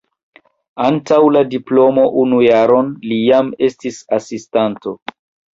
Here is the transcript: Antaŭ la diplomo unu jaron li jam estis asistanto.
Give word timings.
Antaŭ 0.85 1.19
la 1.35 1.43
diplomo 1.51 2.05
unu 2.23 2.39
jaron 2.45 2.89
li 3.11 3.21
jam 3.29 3.55
estis 3.69 4.01
asistanto. 4.19 4.97